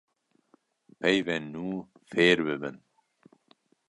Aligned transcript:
peyvên 0.99 1.43
nû 1.53 1.65
fêr 2.09 2.37
bibin 2.45 2.75